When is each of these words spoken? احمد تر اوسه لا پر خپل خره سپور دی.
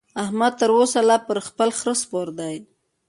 احمد 0.23 0.53
تر 0.59 0.69
اوسه 0.77 0.99
لا 1.09 1.17
پر 1.27 1.37
خپل 1.47 1.69
خره 1.77 1.93
سپور 2.01 2.27
دی. 2.37 2.55